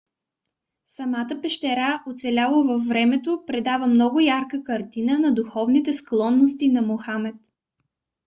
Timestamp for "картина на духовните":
4.63-5.93